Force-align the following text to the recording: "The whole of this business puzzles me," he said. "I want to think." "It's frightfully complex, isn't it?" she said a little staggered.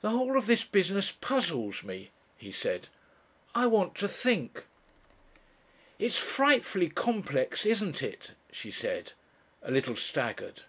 "The 0.00 0.08
whole 0.08 0.38
of 0.38 0.46
this 0.46 0.64
business 0.64 1.12
puzzles 1.20 1.84
me," 1.84 2.10
he 2.38 2.52
said. 2.52 2.88
"I 3.54 3.66
want 3.66 3.94
to 3.96 4.08
think." 4.08 4.64
"It's 5.98 6.16
frightfully 6.16 6.88
complex, 6.88 7.66
isn't 7.66 8.02
it?" 8.02 8.32
she 8.50 8.70
said 8.70 9.12
a 9.60 9.70
little 9.70 9.94
staggered. 9.94 10.62